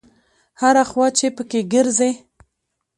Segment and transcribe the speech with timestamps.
[0.61, 2.11] هره خوا چې په کې ګرځې.